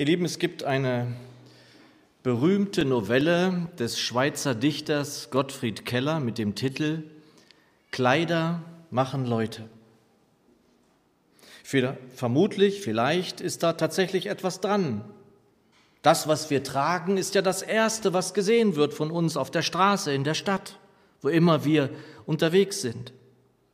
[0.00, 1.08] Ihr Lieben, es gibt eine
[2.22, 7.02] berühmte Novelle des Schweizer Dichters Gottfried Keller mit dem Titel
[7.90, 9.64] Kleider machen Leute.
[12.14, 15.04] Vermutlich, vielleicht ist da tatsächlich etwas dran.
[16.02, 19.62] Das, was wir tragen, ist ja das Erste, was gesehen wird von uns auf der
[19.62, 20.78] Straße, in der Stadt,
[21.22, 21.90] wo immer wir
[22.24, 23.12] unterwegs sind.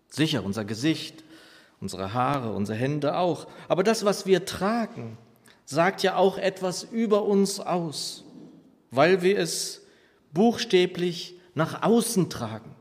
[0.08, 1.22] Sicher unser Gesicht,
[1.82, 3.46] unsere Haare, unsere Hände auch.
[3.68, 5.18] Aber das, was wir tragen,
[5.64, 8.24] sagt ja auch etwas über uns aus,
[8.90, 9.82] weil wir es
[10.32, 12.74] buchstäblich nach außen tragen.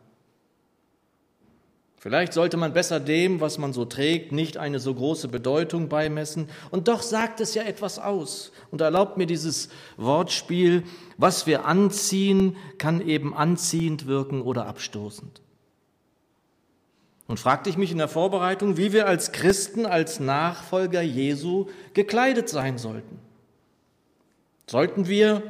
[2.04, 6.50] Vielleicht sollte man besser dem, was man so trägt, nicht eine so große Bedeutung beimessen.
[6.70, 8.52] Und doch sagt es ja etwas aus.
[8.72, 10.84] Und erlaubt mir dieses Wortspiel,
[11.18, 15.42] was wir anziehen, kann eben anziehend wirken oder abstoßend.
[17.28, 22.50] Und fragte ich mich in der Vorbereitung, wie wir als Christen, als Nachfolger Jesu gekleidet
[22.50, 23.20] sein sollten.
[24.68, 25.44] Sollten wir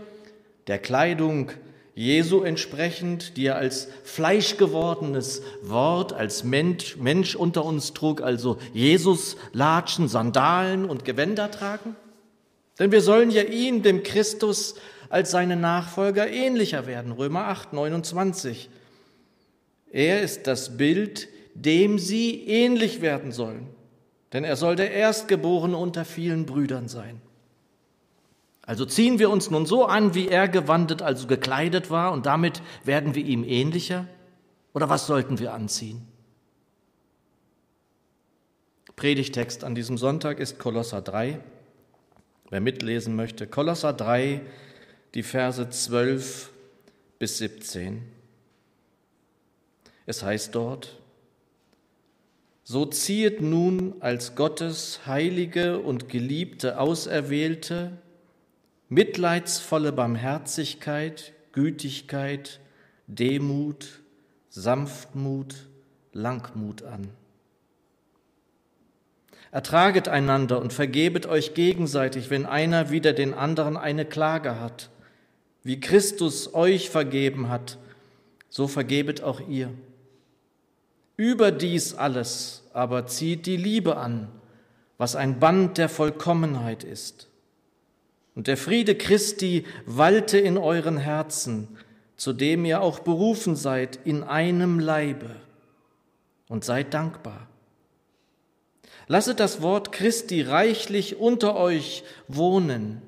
[0.67, 1.51] der Kleidung
[1.95, 9.37] Jesu entsprechend, die er als fleischgewordenes Wort, als Mensch, Mensch unter uns trug, also Jesus
[9.51, 11.95] Latschen, Sandalen und Gewänder tragen?
[12.79, 14.75] Denn wir sollen ja ihn, dem Christus,
[15.09, 17.11] als seine Nachfolger ähnlicher werden.
[17.11, 18.69] Römer 8, 29.
[19.91, 23.67] Er ist das Bild dem sie ähnlich werden sollen.
[24.31, 27.21] Denn er soll der Erstgeborene unter vielen Brüdern sein.
[28.65, 32.61] Also ziehen wir uns nun so an, wie er gewandet, also gekleidet war, und damit
[32.83, 34.07] werden wir ihm ähnlicher?
[34.73, 36.07] Oder was sollten wir anziehen?
[38.95, 41.39] Predigtext an diesem Sonntag ist Kolosser 3.
[42.49, 44.41] Wer mitlesen möchte, Kolosser 3,
[45.13, 46.51] die Verse 12
[47.19, 48.03] bis 17.
[50.05, 50.99] Es heißt dort,
[52.63, 57.91] so ziehet nun als Gottes heilige und geliebte Auserwählte
[58.89, 62.59] mitleidsvolle Barmherzigkeit, Gütigkeit,
[63.07, 64.01] Demut,
[64.49, 65.67] Sanftmut,
[66.13, 67.09] Langmut an.
[69.51, 74.89] Ertraget einander und vergebet euch gegenseitig, wenn einer wider den anderen eine Klage hat.
[75.63, 77.77] Wie Christus euch vergeben hat,
[78.49, 79.71] so vergebet auch ihr.
[81.15, 84.27] Über dies alles aber zieht die Liebe an,
[84.97, 87.29] was ein Band der Vollkommenheit ist.
[88.35, 91.67] Und der Friede Christi walte in euren Herzen,
[92.17, 95.35] zu dem ihr auch berufen seid, in einem Leibe.
[96.49, 97.47] Und seid dankbar.
[99.07, 103.01] Lasset das Wort Christi reichlich unter euch wohnen.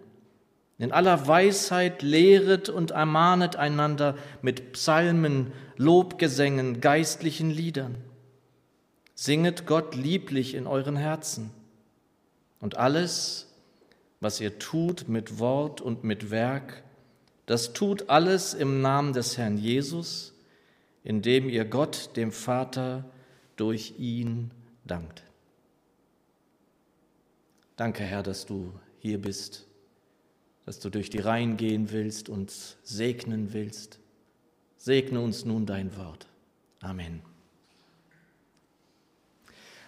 [0.77, 7.97] In aller Weisheit lehret und ermahnet einander mit Psalmen, Lobgesängen, geistlichen Liedern.
[9.13, 11.51] Singet Gott lieblich in euren Herzen.
[12.59, 13.53] Und alles,
[14.19, 16.83] was ihr tut mit Wort und mit Werk,
[17.45, 20.33] das tut alles im Namen des Herrn Jesus,
[21.03, 23.05] indem ihr Gott, dem Vater,
[23.55, 24.51] durch ihn
[24.83, 25.23] dankt.
[27.77, 29.67] Danke, Herr, dass du hier bist,
[30.65, 32.51] dass du durch die Reihen gehen willst, und
[32.83, 33.99] segnen willst.
[34.77, 36.27] Segne uns nun dein Wort.
[36.81, 37.21] Amen.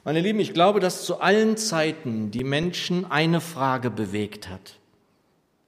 [0.04, 4.80] Meine Lieben, ich glaube, dass zu allen Zeiten die Menschen eine Frage bewegt hat.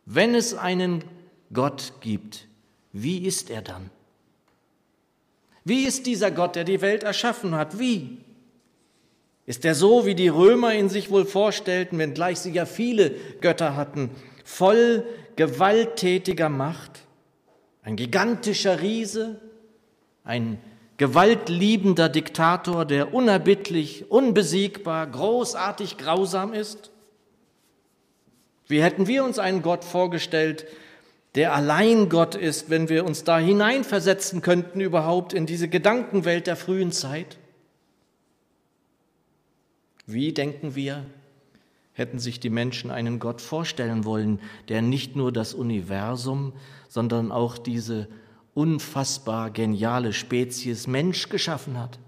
[0.05, 1.03] Wenn es einen
[1.51, 2.47] Gott gibt,
[2.93, 3.89] wie ist er dann?
[5.65, 7.79] Wie ist dieser Gott, der die Welt erschaffen hat?
[7.79, 8.19] Wie?
[9.45, 13.75] Ist er so, wie die Römer ihn sich wohl vorstellten, wenngleich sie ja viele Götter
[13.75, 14.09] hatten,
[14.49, 15.05] voll
[15.35, 17.01] gewalttätiger Macht?
[17.89, 19.39] ein gigantischer Riese,
[20.23, 20.59] ein
[20.97, 26.91] gewaltliebender Diktator, der unerbittlich, unbesiegbar, großartig grausam ist?
[28.67, 30.67] Wie hätten wir uns einen Gott vorgestellt,
[31.33, 36.55] der allein Gott ist, wenn wir uns da hineinversetzen könnten überhaupt in diese Gedankenwelt der
[36.55, 37.37] frühen Zeit?
[40.05, 41.05] Wie denken wir,
[41.99, 44.39] hätten sich die Menschen einen Gott vorstellen wollen,
[44.69, 46.53] der nicht nur das Universum,
[46.87, 48.07] sondern auch diese
[48.55, 51.99] unfassbar geniale Spezies Mensch geschaffen hat.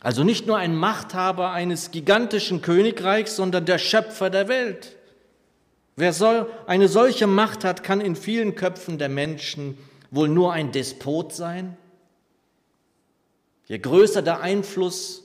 [0.00, 4.96] Also nicht nur ein Machthaber eines gigantischen Königreichs, sondern der Schöpfer der Welt.
[5.96, 9.78] Wer soll eine solche Macht hat, kann in vielen Köpfen der Menschen
[10.10, 11.76] wohl nur ein Despot sein?
[13.66, 15.24] Je größer der Einfluss,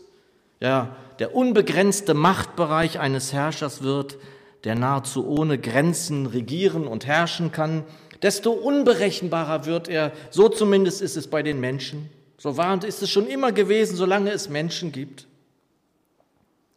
[0.62, 4.18] ja, der unbegrenzte Machtbereich eines Herrschers wird,
[4.64, 7.84] der nahezu ohne Grenzen regieren und herrschen kann,
[8.22, 10.12] desto unberechenbarer wird er.
[10.32, 12.10] So zumindest ist es bei den Menschen.
[12.38, 15.28] So war und ist es schon immer gewesen, solange es Menschen gibt.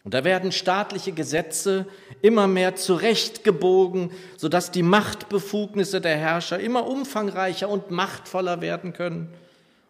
[0.05, 1.87] Und da werden staatliche Gesetze
[2.23, 9.33] immer mehr zurechtgebogen, sodass die Machtbefugnisse der Herrscher immer umfangreicher und machtvoller werden können.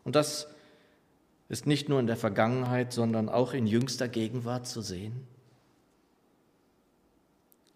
[0.05, 0.49] Und das
[1.53, 5.27] ist nicht nur in der Vergangenheit, sondern auch in jüngster Gegenwart zu sehen.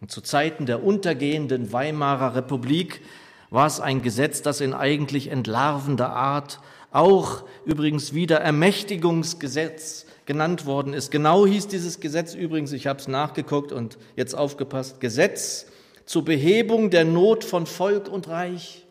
[0.01, 3.03] Und zu Zeiten der untergehenden Weimarer Republik
[3.51, 10.95] war es ein Gesetz, das in eigentlich entlarvender Art auch übrigens wieder Ermächtigungsgesetz genannt worden
[10.95, 11.11] ist.
[11.11, 15.67] Genau hieß dieses Gesetz übrigens, ich habe es nachgeguckt und jetzt aufgepasst, Gesetz
[16.07, 18.87] zur Behebung der Not von Volk und Reich,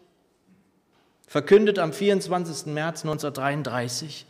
[1.25, 2.67] verkündet am 24.
[2.67, 4.27] März 1933.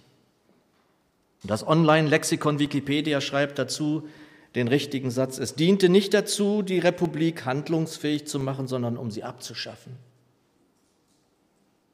[1.44, 4.08] Das Online-Lexikon Wikipedia schreibt dazu
[4.56, 9.24] den richtigen Satz, es diente nicht dazu, die Republik handlungsfähig zu machen, sondern um sie
[9.24, 9.94] abzuschaffen.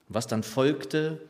[0.08, 1.22] Was dann folgte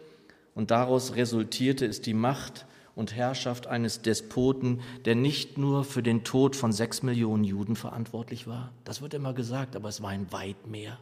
[0.56, 2.66] und daraus resultierte, ist die Macht
[2.96, 8.48] und Herrschaft eines Despoten, der nicht nur für den Tod von sechs Millionen Juden verantwortlich
[8.48, 8.72] war.
[8.84, 11.00] Das wird immer gesagt, aber es war ein weit mehr.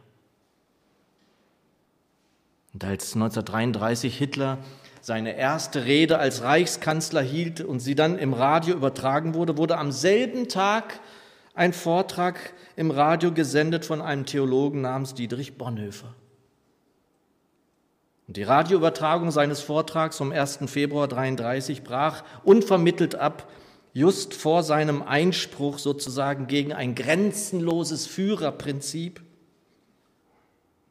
[2.72, 4.58] Und als 1933 Hitler
[5.00, 9.92] seine erste Rede als Reichskanzler hielt und sie dann im Radio übertragen wurde, wurde am
[9.92, 11.00] selben Tag
[11.54, 16.14] ein Vortrag im Radio gesendet von einem Theologen namens Dietrich Bonhoeffer.
[18.28, 20.60] Und die Radioübertragung seines Vortrags vom 1.
[20.66, 23.50] Februar 33 brach unvermittelt ab,
[23.92, 29.20] just vor seinem Einspruch sozusagen gegen ein grenzenloses Führerprinzip.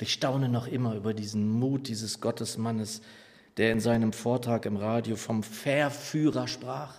[0.01, 3.01] Ich staune noch immer über diesen Mut dieses Gottesmannes,
[3.57, 6.96] der in seinem Vortrag im Radio vom Verführer sprach.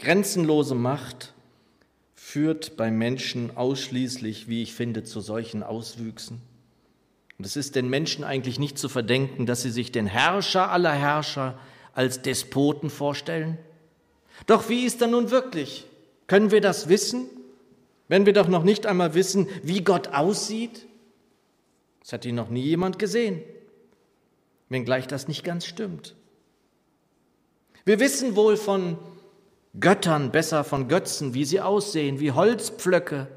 [0.00, 1.34] Grenzenlose Macht
[2.14, 6.42] führt bei Menschen ausschließlich, wie ich finde, zu solchen Auswüchsen.
[7.38, 10.92] Und es ist den Menschen eigentlich nicht zu verdenken, dass sie sich den Herrscher aller
[10.92, 11.56] Herrscher
[11.94, 13.58] als Despoten vorstellen.
[14.46, 15.86] Doch wie ist er nun wirklich?
[16.26, 17.28] Können wir das wissen,
[18.08, 20.86] wenn wir doch noch nicht einmal wissen, wie Gott aussieht?
[22.02, 23.42] Es hat ihn noch nie jemand gesehen,
[24.68, 26.14] wenngleich das nicht ganz stimmt.
[27.84, 28.98] Wir wissen wohl von
[29.78, 33.28] Göttern, besser von Götzen, wie sie aussehen, wie Holzpflöcke,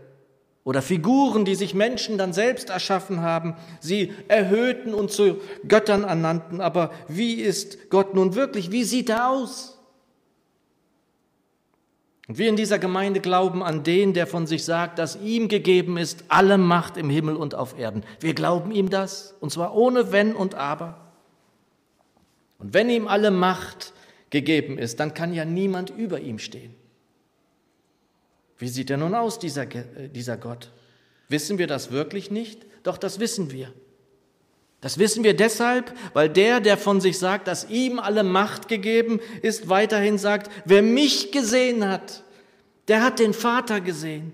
[0.64, 6.62] oder Figuren, die sich Menschen dann selbst erschaffen haben, sie erhöhten und zu Göttern ernannten.
[6.62, 8.72] Aber wie ist Gott nun wirklich?
[8.72, 9.80] Wie sieht er aus?
[12.28, 15.98] Und wir in dieser Gemeinde glauben an den, der von sich sagt, dass ihm gegeben
[15.98, 18.04] ist alle Macht im Himmel und auf Erden.
[18.20, 21.12] Wir glauben ihm das, und zwar ohne Wenn und Aber.
[22.60, 23.94] Und wenn ihm alle Macht
[24.30, 26.76] gegeben ist, dann kann ja niemand über ihm stehen.
[28.58, 30.72] Wie sieht er nun aus, dieser, äh, dieser Gott?
[31.28, 32.66] Wissen wir das wirklich nicht?
[32.84, 33.74] Doch das wissen wir.
[34.82, 39.20] Das wissen wir deshalb, weil der, der von sich sagt, dass ihm alle Macht gegeben
[39.42, 42.24] ist, weiterhin sagt, wer mich gesehen hat,
[42.88, 44.34] der hat den Vater gesehen.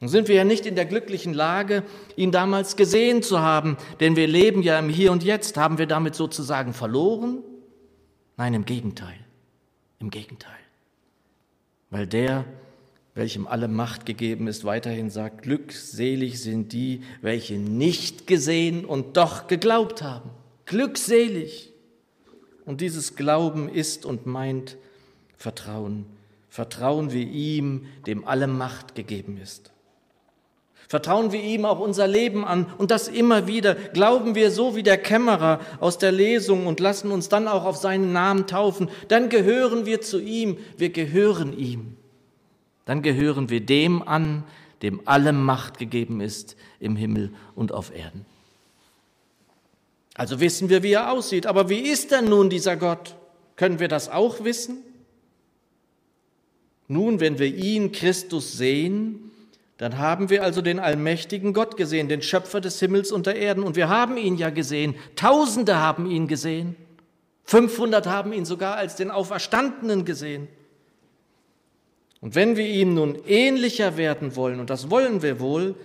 [0.00, 1.82] Nun sind wir ja nicht in der glücklichen Lage,
[2.14, 5.56] ihn damals gesehen zu haben, denn wir leben ja im Hier und Jetzt.
[5.56, 7.42] Haben wir damit sozusagen verloren?
[8.36, 9.18] Nein, im Gegenteil.
[9.98, 10.58] Im Gegenteil
[11.90, 12.44] weil der,
[13.18, 19.48] welchem alle Macht gegeben ist, weiterhin sagt, glückselig sind die, welche nicht gesehen und doch
[19.48, 20.30] geglaubt haben.
[20.66, 21.72] Glückselig.
[22.64, 24.76] Und dieses Glauben ist und meint
[25.36, 26.06] Vertrauen.
[26.48, 29.72] Vertrauen wir ihm, dem alle Macht gegeben ist.
[30.86, 33.74] Vertrauen wir ihm auch unser Leben an und das immer wieder.
[33.74, 37.76] Glauben wir so wie der Kämmerer aus der Lesung und lassen uns dann auch auf
[37.76, 38.88] seinen Namen taufen.
[39.08, 40.56] Dann gehören wir zu ihm.
[40.76, 41.96] Wir gehören ihm.
[42.88, 44.44] Dann gehören wir dem an,
[44.80, 48.24] dem alle Macht gegeben ist im Himmel und auf Erden.
[50.14, 51.46] Also wissen wir, wie er aussieht.
[51.46, 53.14] Aber wie ist denn nun dieser Gott?
[53.56, 54.78] Können wir das auch wissen?
[56.86, 59.32] Nun, wenn wir ihn, Christus, sehen,
[59.76, 63.64] dann haben wir also den allmächtigen Gott gesehen, den Schöpfer des Himmels und der Erden.
[63.64, 64.94] Und wir haben ihn ja gesehen.
[65.14, 66.74] Tausende haben ihn gesehen.
[67.44, 70.48] 500 haben ihn sogar als den Auferstandenen gesehen.
[72.20, 75.76] Und wenn wir ihm nun ähnlicher werden wollen, und das wollen wir wohl,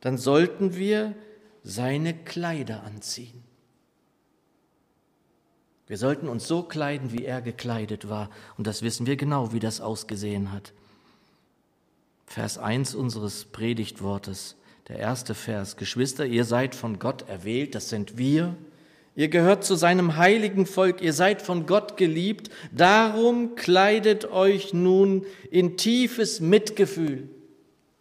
[0.00, 1.14] dann sollten wir
[1.62, 3.42] seine Kleider anziehen.
[5.86, 8.30] Wir sollten uns so kleiden, wie er gekleidet war.
[8.56, 10.72] Und das wissen wir genau, wie das ausgesehen hat.
[12.26, 14.56] Vers 1 unseres Predigtwortes,
[14.88, 15.76] der erste Vers.
[15.76, 18.56] Geschwister, ihr seid von Gott erwählt, das sind wir.
[19.16, 22.50] Ihr gehört zu seinem heiligen Volk, ihr seid von Gott geliebt.
[22.72, 27.28] Darum kleidet euch nun in tiefes Mitgefühl,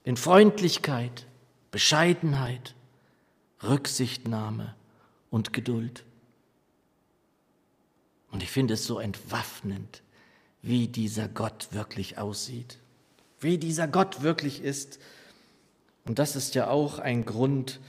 [0.04, 1.28] in Freundlichkeit,
[1.70, 2.74] Bescheidenheit,
[3.62, 4.74] Rücksichtnahme
[5.30, 6.04] und Geduld.
[8.32, 10.02] Und ich finde es so entwaffnend,
[10.64, 12.80] wie dieser Gott wirklich aussieht,
[13.40, 14.98] wie dieser Gott wirklich ist.
[16.06, 17.80] Und das ist ja auch ein Grund,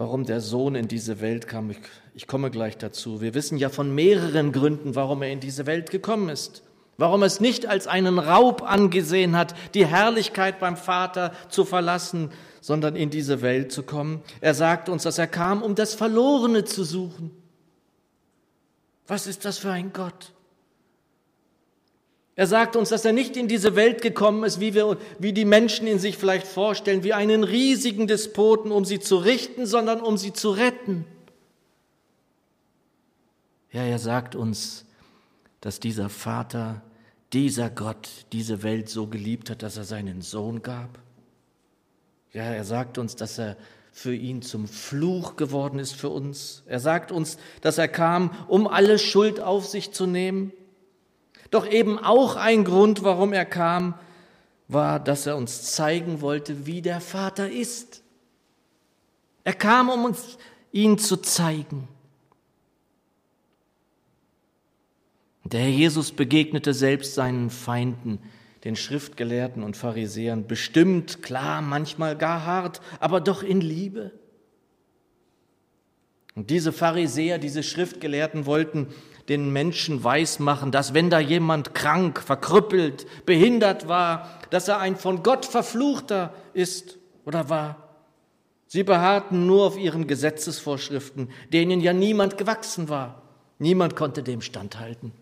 [0.00, 1.70] warum der Sohn in diese Welt kam.
[1.70, 1.76] Ich,
[2.14, 3.20] ich, komme gleich dazu.
[3.20, 6.62] Wir wissen ja von mehreren Gründen, warum er in diese Welt gekommen ist.
[6.96, 12.30] Warum er es nicht als einen Raub angesehen hat, die Herrlichkeit beim Vater zu verlassen,
[12.62, 14.22] sondern in diese Welt zu kommen.
[14.40, 17.30] Er sagt uns, dass er kam, um das Verlorene zu suchen.
[19.06, 20.32] Was ist das für ein Gott?
[22.36, 25.44] Er sagt uns, dass er nicht in diese Welt gekommen ist, wie, wir, wie die
[25.44, 30.16] Menschen in sich vielleicht vorstellen, wie einen riesigen Despoten, um sie zu richten, sondern um
[30.16, 31.04] sie zu retten.
[33.72, 34.84] Ja, er sagt uns,
[35.60, 36.82] dass dieser Vater,
[37.32, 40.98] dieser Gott diese Welt so geliebt hat, dass er seinen Sohn gab.
[42.32, 43.56] Ja, er sagt uns, dass er
[43.92, 46.62] für ihn zum Fluch geworden ist für uns.
[46.66, 50.52] Er sagt uns, dass er kam, um alle Schuld auf sich zu nehmen.
[51.50, 53.94] Doch eben auch ein Grund, warum er kam,
[54.68, 58.02] war, dass er uns zeigen wollte, wie der Vater ist.
[59.42, 60.38] Er kam, um uns
[60.70, 61.88] ihn zu zeigen.
[65.44, 68.20] Der Herr Jesus begegnete selbst seinen Feinden
[68.64, 74.12] den Schriftgelehrten und Pharisäern, bestimmt, klar, manchmal gar hart, aber doch in Liebe.
[76.34, 78.88] Und diese Pharisäer, diese Schriftgelehrten wollten
[79.28, 85.22] den Menschen weismachen, dass wenn da jemand krank, verkrüppelt, behindert war, dass er ein von
[85.22, 87.90] Gott verfluchter ist oder war.
[88.66, 93.22] Sie beharrten nur auf ihren Gesetzesvorschriften, denen ja niemand gewachsen war.
[93.58, 95.12] Niemand konnte dem standhalten.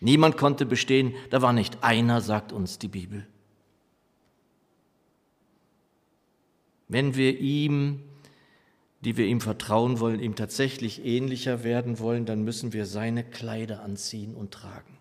[0.00, 3.26] Niemand konnte bestehen, da war nicht einer, sagt uns die Bibel.
[6.88, 8.00] Wenn wir ihm,
[9.04, 13.82] die wir ihm vertrauen wollen, ihm tatsächlich ähnlicher werden wollen, dann müssen wir seine Kleider
[13.82, 14.98] anziehen und tragen.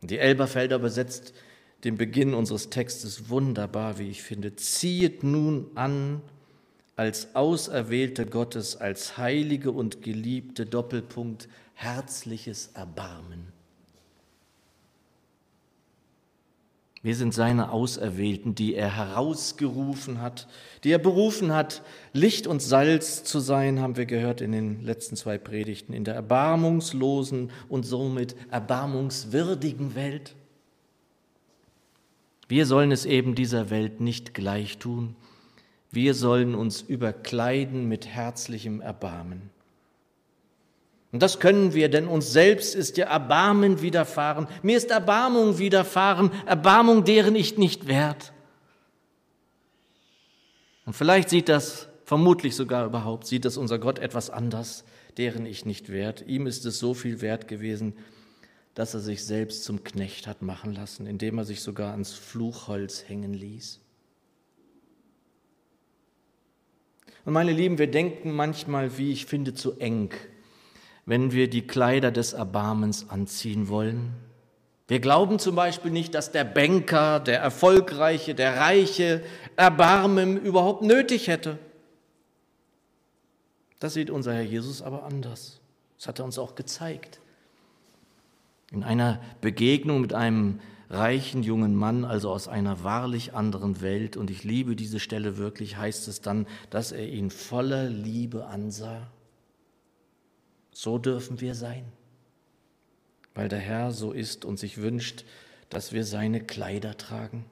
[0.00, 1.34] Die Elberfelder übersetzt
[1.84, 4.56] den Beginn unseres Textes wunderbar, wie ich finde.
[4.56, 6.22] Ziehet nun an
[6.96, 13.52] als Auserwählte Gottes, als Heilige und Geliebte, Doppelpunkt, herzliches Erbarmen.
[17.02, 20.48] Wir sind seine Auserwählten, die er herausgerufen hat,
[20.82, 25.14] die er berufen hat, Licht und Salz zu sein, haben wir gehört in den letzten
[25.14, 30.34] zwei Predigten, in der erbarmungslosen und somit erbarmungswürdigen Welt.
[32.48, 35.14] Wir sollen es eben dieser Welt nicht gleich tun.
[35.90, 39.50] Wir sollen uns überkleiden mit herzlichem Erbarmen.
[41.10, 44.46] Und das können wir, denn uns selbst ist ja Erbarmen widerfahren.
[44.62, 48.32] Mir ist Erbarmung widerfahren, Erbarmung, deren ich nicht wert.
[50.84, 54.84] Und vielleicht sieht das, vermutlich sogar überhaupt, sieht das unser Gott etwas anders,
[55.16, 56.24] deren ich nicht wert.
[56.26, 57.94] Ihm ist es so viel wert gewesen,
[58.74, 63.04] dass er sich selbst zum Knecht hat machen lassen, indem er sich sogar ans Fluchholz
[63.08, 63.80] hängen ließ.
[67.24, 70.10] Und meine Lieben, wir denken manchmal, wie ich finde, zu eng
[71.08, 74.12] wenn wir die Kleider des Erbarmens anziehen wollen.
[74.88, 79.22] Wir glauben zum Beispiel nicht, dass der Banker, der Erfolgreiche, der Reiche
[79.56, 81.58] Erbarmen überhaupt nötig hätte.
[83.80, 85.60] Das sieht unser Herr Jesus aber anders.
[85.96, 87.20] Das hat er uns auch gezeigt.
[88.70, 90.60] In einer Begegnung mit einem
[90.90, 95.78] reichen jungen Mann, also aus einer wahrlich anderen Welt, und ich liebe diese Stelle wirklich,
[95.78, 99.08] heißt es dann, dass er ihn voller Liebe ansah
[100.78, 101.84] so dürfen wir sein,
[103.34, 105.24] weil der Herr so ist und sich wünscht,
[105.70, 107.46] dass wir seine Kleider tragen.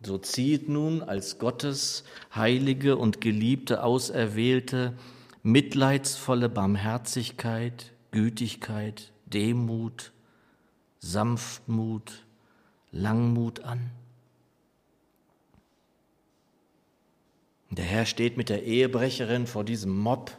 [0.00, 4.92] So zieht nun als Gottes heilige und geliebte Auserwählte
[5.42, 10.12] mitleidsvolle Barmherzigkeit, Gütigkeit, Demut,
[11.00, 12.24] Sanftmut,
[12.92, 13.90] Langmut an.
[17.70, 20.38] Der Herr steht mit der Ehebrecherin vor diesem Mob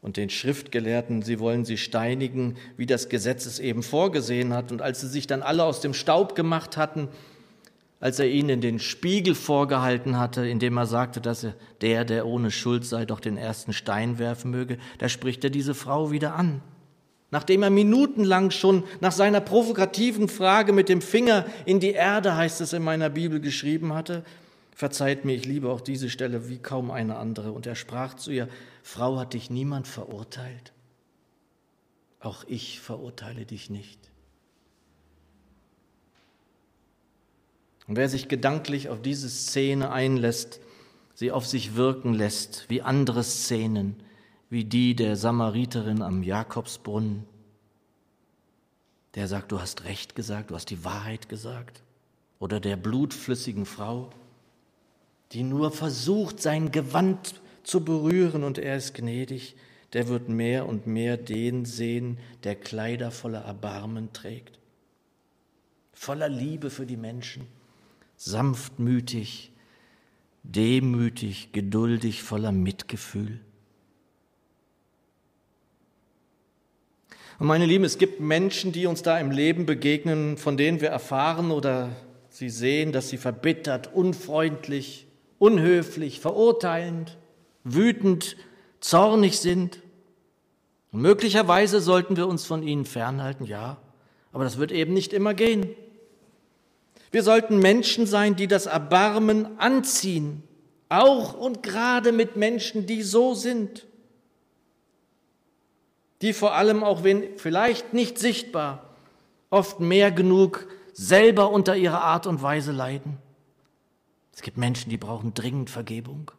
[0.00, 4.70] und den Schriftgelehrten, sie wollen sie steinigen, wie das Gesetz es eben vorgesehen hat.
[4.70, 7.08] Und als sie sich dann alle aus dem Staub gemacht hatten,
[8.00, 12.52] als er ihnen den Spiegel vorgehalten hatte, indem er sagte, dass er der, der ohne
[12.52, 16.60] Schuld sei, doch den ersten Stein werfen möge, da spricht er diese Frau wieder an.
[17.30, 22.60] Nachdem er minutenlang schon nach seiner provokativen Frage mit dem Finger in die Erde, heißt
[22.60, 24.24] es in meiner Bibel, geschrieben hatte,
[24.78, 27.50] Verzeiht mir, ich liebe auch diese Stelle wie kaum eine andere.
[27.50, 28.48] Und er sprach zu ihr,
[28.84, 30.72] Frau, hat dich niemand verurteilt?
[32.20, 33.98] Auch ich verurteile dich nicht.
[37.88, 40.60] Und wer sich gedanklich auf diese Szene einlässt,
[41.12, 43.96] sie auf sich wirken lässt, wie andere Szenen,
[44.48, 47.24] wie die der Samariterin am Jakobsbrunnen,
[49.16, 51.82] der sagt, du hast recht gesagt, du hast die Wahrheit gesagt,
[52.38, 54.10] oder der blutflüssigen Frau,
[55.32, 59.56] die nur versucht, sein Gewand zu berühren und er ist gnädig,
[59.92, 64.58] der wird mehr und mehr den sehen, der Kleider voller Erbarmen trägt,
[65.92, 67.46] voller Liebe für die Menschen,
[68.16, 69.52] sanftmütig,
[70.42, 73.40] demütig, geduldig, voller Mitgefühl.
[77.38, 80.88] Und meine Lieben, es gibt Menschen, die uns da im Leben begegnen, von denen wir
[80.88, 81.94] erfahren oder
[82.30, 85.07] sie sehen, dass sie verbittert, unfreundlich,
[85.38, 87.16] unhöflich, verurteilend,
[87.64, 88.36] wütend,
[88.80, 89.80] zornig sind.
[90.92, 93.78] Und möglicherweise sollten wir uns von ihnen fernhalten, ja,
[94.32, 95.74] aber das wird eben nicht immer gehen.
[97.10, 100.42] Wir sollten Menschen sein, die das Erbarmen anziehen,
[100.88, 103.86] auch und gerade mit Menschen, die so sind,
[106.22, 108.96] die vor allem, auch wenn vielleicht nicht sichtbar,
[109.50, 113.18] oft mehr genug selber unter ihrer Art und Weise leiden.
[114.38, 116.30] Es gibt Menschen, die brauchen dringend Vergebung.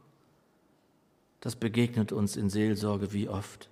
[1.41, 3.67] Das begegnet uns in Seelsorge wie oft.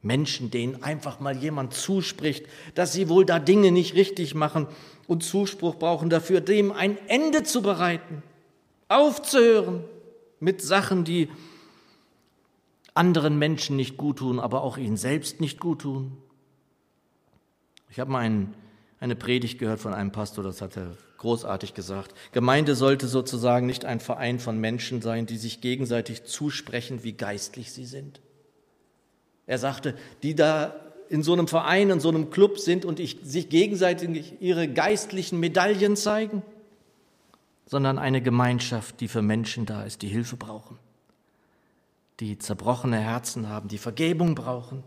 [0.00, 4.68] Menschen, denen einfach mal jemand zuspricht, dass sie wohl da Dinge nicht richtig machen
[5.08, 8.22] und Zuspruch brauchen dafür, dem ein Ende zu bereiten,
[8.86, 9.82] aufzuhören
[10.38, 11.28] mit Sachen, die
[12.94, 16.16] anderen Menschen nicht gut tun, aber auch ihnen selbst nicht gut tun.
[17.90, 18.54] Ich habe mal ein,
[19.00, 22.14] eine Predigt gehört von einem Pastor, das hat er großartig gesagt.
[22.32, 27.72] Gemeinde sollte sozusagen nicht ein Verein von Menschen sein, die sich gegenseitig zusprechen, wie geistlich
[27.72, 28.20] sie sind.
[29.46, 30.74] Er sagte, die da
[31.08, 35.38] in so einem Verein, in so einem Club sind und ich, sich gegenseitig ihre geistlichen
[35.38, 36.42] Medaillen zeigen,
[37.66, 40.78] sondern eine Gemeinschaft, die für Menschen da ist, die Hilfe brauchen,
[42.20, 44.82] die zerbrochene Herzen haben, die Vergebung brauchen,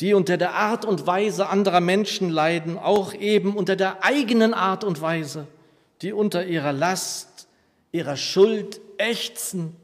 [0.00, 4.84] die unter der Art und Weise anderer Menschen leiden, auch eben unter der eigenen Art
[4.84, 5.46] und Weise,
[6.02, 7.48] die unter ihrer Last,
[7.90, 9.74] ihrer Schuld ächzen.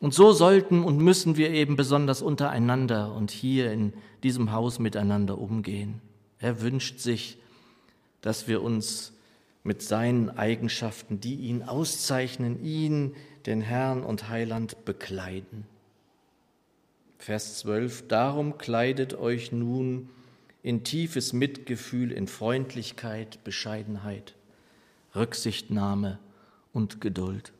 [0.00, 5.38] Und so sollten und müssen wir eben besonders untereinander und hier in diesem Haus miteinander
[5.38, 6.00] umgehen.
[6.38, 7.38] Er wünscht sich,
[8.20, 9.12] dass wir uns
[9.64, 15.66] mit seinen Eigenschaften, die ihn auszeichnen, ihn, den Herrn und Heiland, bekleiden.
[17.18, 20.10] Vers 12, darum kleidet euch nun
[20.62, 24.34] in tiefes Mitgefühl, in Freundlichkeit, Bescheidenheit,
[25.14, 26.18] Rücksichtnahme
[26.72, 27.52] und Geduld.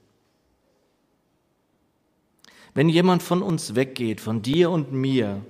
[2.74, 5.44] Wenn jemand von uns weggeht, von dir und mir,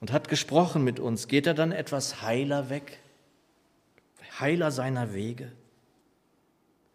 [0.00, 3.00] und hat gesprochen mit uns, geht er dann etwas heiler weg?
[4.38, 5.52] Heiler seiner Wege?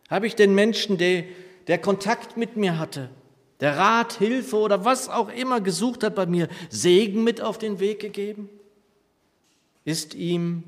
[0.09, 1.25] Habe ich den Menschen, der,
[1.67, 3.09] der Kontakt mit mir hatte,
[3.59, 7.79] der Rat, Hilfe oder was auch immer gesucht hat bei mir, Segen mit auf den
[7.79, 8.49] Weg gegeben?
[9.85, 10.63] Ist ihm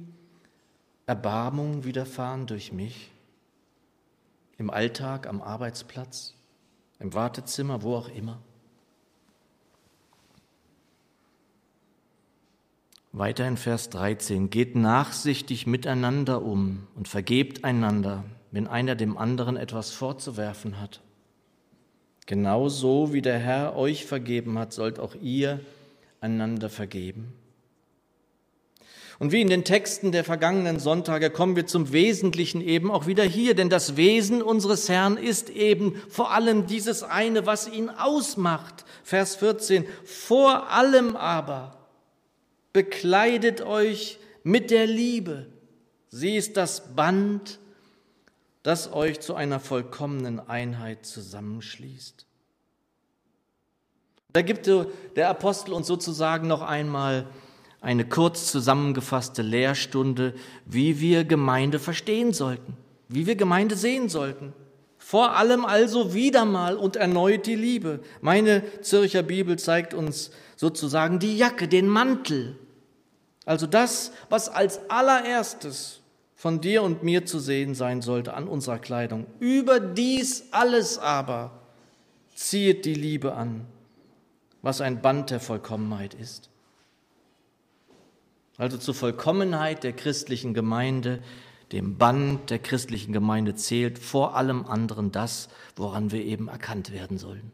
[1.05, 3.11] Erbarmung widerfahren durch mich?
[4.57, 6.33] Im Alltag, am Arbeitsplatz,
[6.99, 8.39] im Wartezimmer, wo auch immer?
[13.11, 19.57] Weiter in Vers 13, geht nachsichtig miteinander um und vergebt einander, wenn einer dem anderen
[19.57, 21.01] etwas vorzuwerfen hat.
[22.27, 25.61] Genauso wie der Herr euch vergeben hat, sollt auch ihr
[26.19, 27.33] einander vergeben.
[29.17, 33.23] Und wie in den Texten der vergangenen Sonntage kommen wir zum Wesentlichen eben auch wieder
[33.23, 38.85] hier, denn das Wesen unseres Herrn ist eben vor allem dieses eine, was ihn ausmacht.
[39.03, 41.77] Vers 14, vor allem aber
[42.73, 45.47] bekleidet euch mit der Liebe.
[46.09, 47.57] Sie ist das Band,
[48.67, 52.25] das euch zu einer vollkommenen Einheit zusammenschließt.
[54.33, 54.69] Da gibt
[55.15, 57.27] der Apostel uns sozusagen noch einmal
[57.79, 60.33] eine kurz zusammengefasste Lehrstunde,
[60.65, 62.75] wie wir Gemeinde verstehen sollten,
[63.07, 64.51] wie wir Gemeinde sehen sollten.
[64.97, 68.01] Vor allem also wieder mal und erneut die Liebe.
[68.19, 72.57] Meine Zürcher Bibel zeigt uns sozusagen die Jacke, den Mantel.
[73.45, 76.01] Also das, was als allererstes
[76.37, 79.25] von dir und mir zu sehen sein sollte an unserer Kleidung.
[79.39, 81.63] Über dies alles aber
[82.35, 83.65] ziehet die Liebe an,
[84.61, 86.51] was ein Band der Vollkommenheit ist.
[88.57, 91.23] Also zur Vollkommenheit der christlichen Gemeinde,
[91.71, 97.17] dem Band der christlichen Gemeinde zählt vor allem anderen das, woran wir eben erkannt werden
[97.17, 97.51] sollen.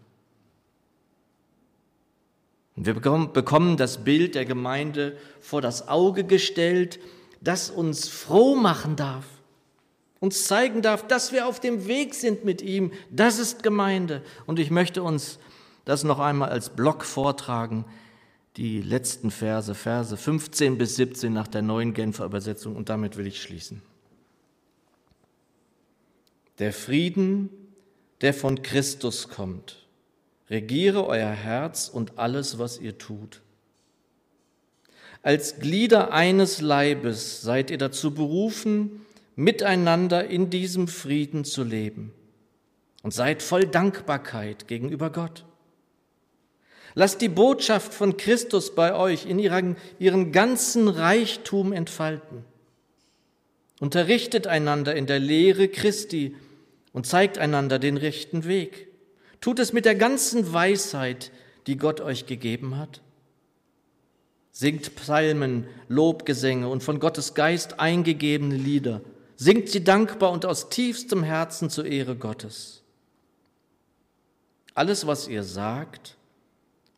[2.75, 6.99] Und wir bekommen das Bild der Gemeinde vor das Auge gestellt,
[7.43, 9.25] das uns froh machen darf,
[10.19, 12.93] uns zeigen darf, dass wir auf dem Weg sind mit ihm.
[13.11, 14.23] Das ist Gemeinde.
[14.45, 15.37] Und ich möchte uns
[15.85, 17.85] Das noch einmal als Block vortragen,
[18.55, 23.27] die letzten Verse, Verse 15 bis 17 nach der neuen Genfer Übersetzung und damit will
[23.27, 23.81] ich schließen.
[26.59, 27.49] Der Frieden,
[28.21, 29.87] der von Christus kommt,
[30.49, 33.41] regiere euer Herz und alles, was ihr tut.
[35.23, 39.05] Als Glieder eines Leibes seid ihr dazu berufen,
[39.37, 42.13] miteinander in diesem Frieden zu leben
[43.03, 45.45] und seid voll Dankbarkeit gegenüber Gott.
[46.93, 52.43] Lasst die Botschaft von Christus bei euch in ihren, ihren ganzen Reichtum entfalten.
[53.79, 56.35] Unterrichtet einander in der Lehre Christi
[56.91, 58.87] und zeigt einander den rechten Weg.
[59.39, 61.31] Tut es mit der ganzen Weisheit,
[61.65, 63.01] die Gott euch gegeben hat.
[64.53, 69.01] Singt Psalmen, Lobgesänge und von Gottes Geist eingegebene Lieder.
[69.35, 72.83] Singt sie dankbar und aus tiefstem Herzen zur Ehre Gottes.
[74.75, 76.15] Alles, was ihr sagt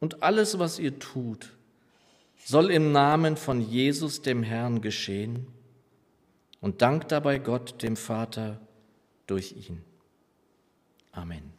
[0.02, 1.54] und alles, was ihr tut,
[2.44, 5.48] soll im Namen von Jesus dem Herrn geschehen
[6.60, 8.60] und dankt dabei Gott, dem Vater,
[9.28, 9.82] durch ihn.
[11.12, 11.55] Amen.